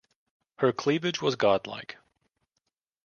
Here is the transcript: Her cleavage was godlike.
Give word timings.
Her 0.57 0.73
cleavage 0.73 1.21
was 1.21 1.35
godlike. 1.35 1.97